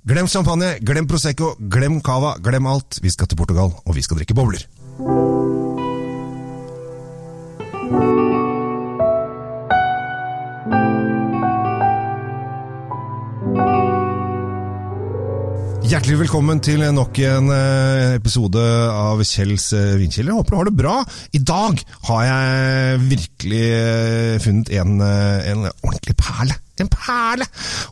[0.00, 3.02] Glem champagne, glem Prosecco, glem cava, glem alt.
[3.04, 4.62] Vi skal til Portugal, og vi skal drikke bobler.
[15.90, 18.64] Hjertelig velkommen til nok en eh, episode
[18.94, 20.32] av Kjells eh, vinkjeller.
[20.38, 20.96] Håper du har det bra.
[21.36, 26.56] I dag har jeg virkelig eh, funnet en, en ordentlig perle.
[26.80, 27.46] En perle!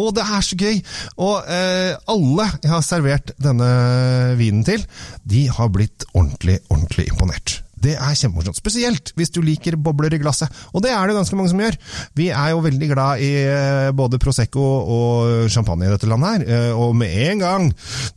[0.00, 0.80] Og det er så gøy!
[1.20, 3.70] Og eh, alle jeg har servert denne
[4.40, 4.84] vinen til,
[5.24, 7.60] de har blitt ordentlig, ordentlig imponert.
[7.80, 8.58] Det er kjempemorsomt.
[8.60, 10.50] Spesielt hvis du liker bobler i glasset.
[10.74, 11.78] Og det er det ganske mange som gjør.
[12.18, 16.44] Vi er jo veldig glad i eh, både Prosecco og champagne i dette landet her.
[16.70, 17.68] Eh, Og med en gang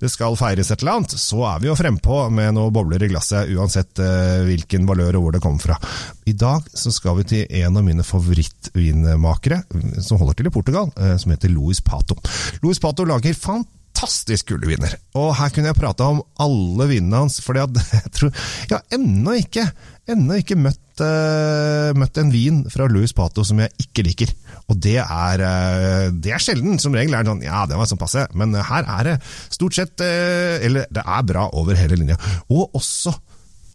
[0.01, 3.11] det skal feires et eller annet, så er vi jo frempå med noen bobler i
[3.11, 5.79] glasset, uansett eh, hvilken valør og hvor det kommer fra.
[6.27, 9.61] I dag så skal vi til en av mine favorittvinmakere,
[10.03, 12.15] som holder til i Portugal, som heter Louis Pato.
[12.63, 14.95] Louis Pato lager fantastisk fantastisk kule viner.
[15.15, 17.63] Og her kunne jeg prate om alle vinene hans, fordi
[17.93, 18.31] jeg tror
[18.69, 19.65] Jeg har ennå ikke,
[20.09, 24.33] ennå ikke møtt, uh, møtt en vin fra Louis Pato som jeg ikke liker.
[24.71, 26.79] Og det er, eh, det er sjelden.
[26.79, 28.23] Som regel er det sånn Ja, det var sånn passe.
[28.33, 29.15] Men her er det
[29.51, 32.15] stort sett eh, Eller det er bra over hele linja.
[32.47, 33.11] Og også,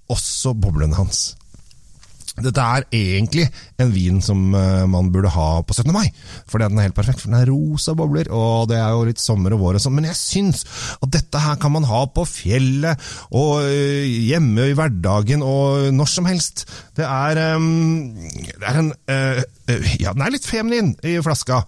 [0.08, 1.36] også boblene hans.
[2.44, 3.47] Dette er egentlig
[3.78, 5.92] en vin som eh, man burde ha på 17.
[5.94, 6.08] mai,
[6.50, 7.22] fordi den er helt perfekt.
[7.22, 9.97] For den er rosa bobler, og det er jo litt sommer og vår og sånn.
[9.98, 10.64] Men jeg syns
[10.98, 16.12] at dette her kan man ha på fjellet, og eh, hjemme i hverdagen, og når
[16.12, 16.66] som helst.
[16.98, 18.14] Det er, um,
[18.48, 19.42] det er en eh,
[20.03, 21.61] Ja, den er litt feminin i flaska.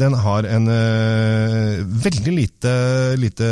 [0.00, 2.72] Den har en uh, veldig lite,
[3.20, 3.48] lite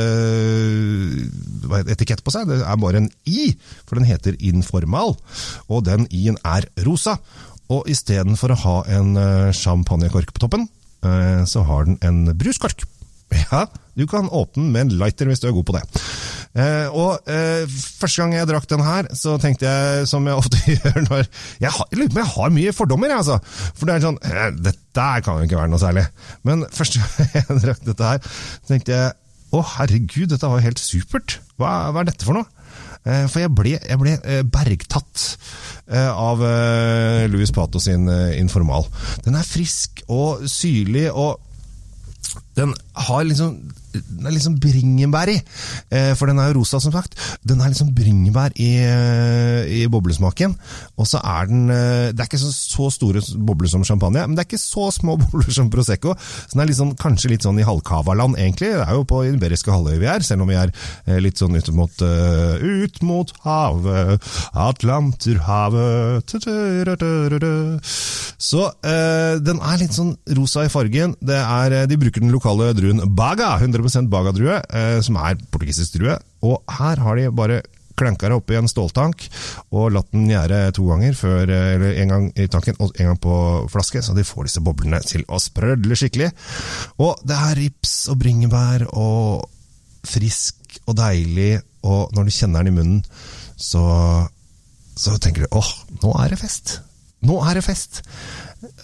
[1.94, 2.50] etikett på seg.
[2.50, 3.52] Det er bare en I,
[3.86, 5.14] for den heter Informal.
[5.70, 7.16] Og den I-en er rosa.
[7.72, 10.66] Og istedenfor å ha en eh, champagnekork på toppen,
[11.06, 12.84] eh, så har den en bruskork.
[13.48, 13.62] Ja,
[13.96, 15.80] du kan åpne den med en lighter hvis du er god på det.
[16.52, 20.60] Eh, og eh, Første gang jeg drakk den her, så tenkte jeg, som jeg ofte
[20.68, 21.22] gjør når
[21.62, 23.38] Jeg, har, jeg jeg har mye fordommer, jeg, altså.
[23.72, 26.04] For det er sånn eh, Dette kan jo ikke være noe særlig.
[26.48, 29.16] Men første gang jeg drakk dette her, så tenkte jeg
[29.52, 31.38] å herregud, dette var jo helt supert.
[31.60, 32.48] Hva, hva er dette for noe?
[33.02, 35.24] Eh, For jeg ble, jeg ble eh, bergtatt
[35.90, 36.42] eh, av
[37.32, 38.06] Louis Pato sin
[38.38, 38.86] Informal.
[39.26, 41.40] Den er frisk og syrlig, og
[42.56, 42.74] den
[43.08, 43.58] har liksom
[43.92, 45.36] den er liksom bringebær i,
[45.92, 47.16] eh, for den er jo rosa, som sagt.
[47.44, 50.56] Den er liksom bringebær i, eh, i boblesmaken.
[50.96, 54.44] Og så er den eh, Det er ikke så, store bobler som champagne, men det
[54.44, 56.14] er ikke så små bobler som Prosecco.
[56.16, 58.72] Så den er liksom, kanskje litt sånn i halvkavaland, egentlig.
[58.72, 60.72] Det er jo på Iberiske halvøy vi er, selv om vi er
[61.20, 64.22] litt sånn ut mot Ut mot havet,
[64.58, 66.32] Atlanterhavet.
[68.42, 71.14] Så den er litt sånn rosa i fargen.
[71.20, 73.81] Det er, de bruker den lokale druen Baga, 100
[74.12, 76.18] Baga-drue, eh, som er portugisisk drue.
[76.42, 77.62] Og her har de bare
[77.98, 79.26] klanka det oppi en ståltank
[79.74, 83.12] og latt den gjære to ganger, før, eh, eller en gang i tanken og en
[83.12, 83.36] gang på
[83.72, 86.30] flaske, så de får disse boblene til å sprødle skikkelig.
[86.98, 89.48] Og det er rips og bringebær og
[90.08, 93.04] frisk og deilig, og når du kjenner den i munnen,
[93.56, 93.82] så,
[94.96, 95.72] så tenker du åh,
[96.02, 96.80] nå er det fest.
[97.22, 98.02] Nå er det fest.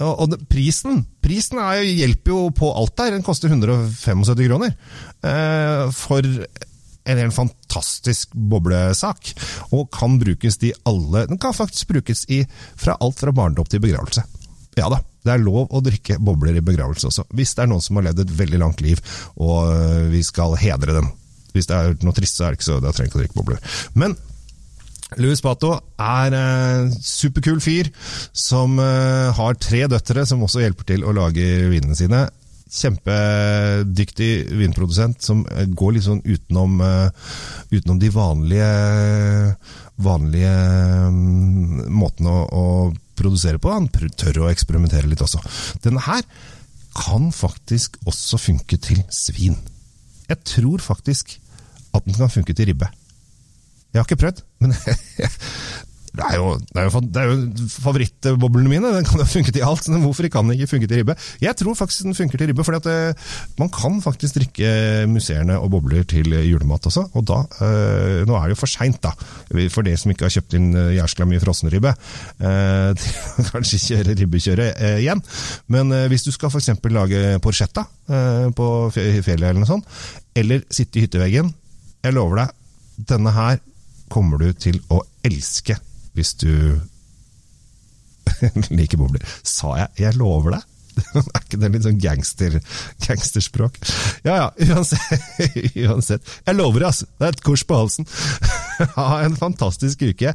[0.03, 3.13] Og, prisen prisen er, jo- hjelper jo på alt der.
[3.15, 4.75] Den koster 175 kroner.
[5.23, 6.23] Eh, for
[7.09, 9.33] en helt fantastisk boblesak.
[9.73, 12.43] Og kan brukes i alle Den kan faktisk brukes i
[12.77, 14.25] fra alt fra barndom til begravelse.
[14.79, 17.25] Ja da, det er lov å drikke bobler i begravelse også.
[17.35, 19.01] Hvis det er noen som har levd et veldig langt liv,
[19.37, 21.09] og øh, vi skal hedre dem.
[21.55, 23.39] Hvis det er noe trist, så er det ikke så det trenger trengt å drikke
[23.41, 23.59] bobler.
[23.99, 24.15] Men
[25.17, 27.89] Louis Pato er en superkul fyr
[28.37, 32.27] som eh, har tre døtre som også hjelper til å lage vinene sine.
[32.69, 37.33] Kjempedyktig vinprodusent som eh, går litt sånn utenom, eh,
[37.73, 38.69] utenom de vanlige,
[40.05, 40.55] vanlige
[41.17, 42.67] mm, måtene å, å
[43.19, 43.73] produsere på.
[43.73, 45.41] Han tør å eksperimentere litt også.
[45.89, 46.23] Denne her
[46.99, 49.57] kan faktisk også funke til svin.
[50.29, 51.39] Jeg tror faktisk
[51.97, 52.91] at den kan funke til ribbe.
[53.93, 54.75] Jeg har ikke prøvd, men
[56.19, 58.91] det er jo, jo, jo favorittboblene mine.
[58.97, 61.15] Den kan jo funke til alt, så hvorfor kan den ikke funke til ribbe?
[61.43, 62.75] Jeg tror faktisk den funker til ribbe, for
[63.59, 67.07] man kan faktisk drikke museerne og bobler til julemat også.
[67.15, 69.13] Og da, øh, Nå er det jo for seint, da,
[69.71, 71.95] for dere som ikke har kjøpt inn eh, jæskla mye frossenribbe.
[72.43, 72.91] Øh,
[73.39, 75.23] å kanskje kjøre ribbekjøret øh, igjen.
[75.69, 76.73] Men øh, hvis du skal f.eks.
[76.91, 79.99] lage porchetta eh, på fjellet eller noe sånt,
[80.39, 81.53] eller sitte i hytteveggen,
[82.05, 82.55] jeg lover deg,
[83.09, 83.59] denne her
[84.11, 85.79] kommer du til å elske
[86.17, 86.53] hvis du
[88.79, 89.25] liker bobler.
[89.43, 90.67] Sa jeg 'jeg lover deg'?
[91.15, 92.59] er ikke det litt sånn gangster,
[93.05, 93.79] gangsterspråk?
[94.27, 95.27] Ja ja, uansett.
[95.87, 96.33] uansett.
[96.47, 97.05] Jeg lover, ass.
[97.19, 98.09] Det er et kors på halsen.
[98.97, 100.35] Ha en fantastisk uke.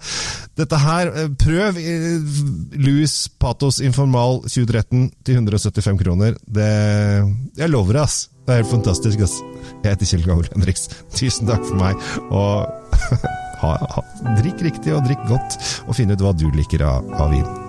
[0.59, 6.39] Dette her, eh, prøv lus Louis Patos Informal 2013 til 175 kroner.
[6.47, 6.71] Det,
[7.59, 8.27] jeg lover, ass.
[8.43, 9.39] Det er helt fantastisk, ass.
[9.83, 10.89] Jeg heter Kjell Gaul Henriks.
[11.15, 12.11] Tusen takk for meg.
[12.31, 14.05] Og ha, ha,
[14.39, 17.62] drikk riktig og drikk godt, og finn ut hva du liker av, av vin.